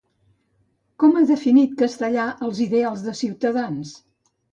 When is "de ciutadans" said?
3.09-3.93